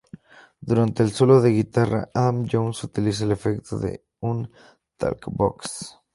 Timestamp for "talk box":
4.97-6.01